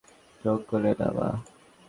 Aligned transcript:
জঙ্গলে 0.41 0.91
না, 0.99 1.07
মা। 1.17 1.27